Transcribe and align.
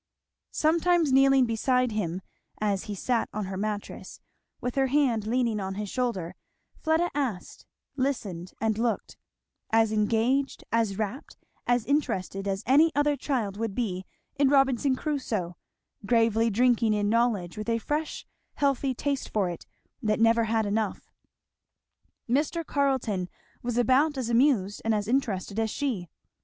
Sometimes 0.49 1.11
kneeling 1.13 1.45
beside 1.45 1.91
him 1.91 2.23
as 2.59 2.85
he 2.85 2.95
sat 2.95 3.29
on 3.33 3.45
her 3.45 3.55
mattress, 3.55 4.19
with 4.59 4.73
her 4.73 4.87
hand 4.87 5.27
leaning 5.27 5.59
on 5.59 5.75
his 5.75 5.91
shoulder, 5.91 6.33
Fleda 6.79 7.11
asked, 7.13 7.67
listened, 7.95 8.51
and 8.59 8.79
looked; 8.79 9.15
as 9.69 9.91
engaged, 9.91 10.63
as 10.71 10.97
rapt, 10.97 11.37
as 11.67 11.85
interested, 11.85 12.47
as 12.47 12.63
another 12.65 13.15
child 13.15 13.57
would 13.57 13.75
be 13.75 14.03
in 14.39 14.49
Robinson 14.49 14.95
Crusoe, 14.95 15.55
gravely 16.03 16.49
drinking 16.49 16.95
in 16.95 17.07
knowledge 17.07 17.55
with 17.55 17.69
a 17.69 17.77
fresh 17.77 18.25
healthy 18.55 18.95
taste 18.95 19.29
for 19.29 19.51
it 19.51 19.67
that 20.01 20.19
never 20.19 20.45
had 20.45 20.65
enough. 20.65 21.11
Mr. 22.27 22.65
Carleton 22.65 23.29
was 23.61 23.77
about 23.77 24.17
as 24.17 24.29
amused 24.31 24.81
and 24.83 24.95
as 24.95 25.07
interested 25.07 25.59
as 25.59 25.69
she. 25.69 26.09